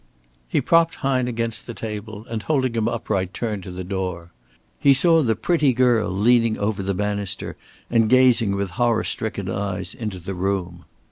[0.47, 4.31] He propped Hine against the table, and holding him upright turned to the door.
[4.79, 7.55] He saw "the pretty girl" leaning over the banister
[7.87, 10.85] and gazing with horror stricken eyes into the room.